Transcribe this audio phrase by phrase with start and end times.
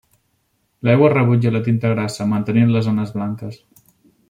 [0.87, 3.63] L'aigua rebutja la tinta grassa, mantenint les zones blanques.